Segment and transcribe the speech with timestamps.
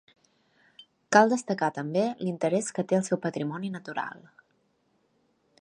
[1.15, 4.29] Cal destacar també l'interès que té el seu patrimoni natural.